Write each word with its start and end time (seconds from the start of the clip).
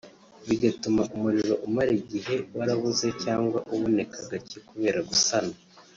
bigatuma 0.47 1.01
umuriro 1.15 1.53
umara 1.67 1.91
igihe 2.01 2.35
warabuze 2.55 3.07
cyangwa 3.23 3.59
uboneka 3.73 4.17
gake 4.29 4.57
kubera 4.67 4.99
gusana” 5.09 5.55